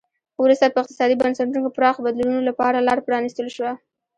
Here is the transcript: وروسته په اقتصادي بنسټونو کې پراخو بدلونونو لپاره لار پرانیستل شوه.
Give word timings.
وروسته 0.43 0.73
په 0.73 0.79
اقتصادي 0.81 1.15
بنسټونو 1.17 1.61
کې 1.65 1.75
پراخو 1.77 2.05
بدلونونو 2.05 2.43
لپاره 2.49 2.85
لار 2.87 2.99
پرانیستل 3.07 3.47
شوه. 3.55 3.71